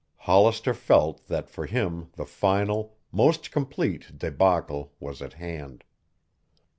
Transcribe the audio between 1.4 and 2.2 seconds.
for him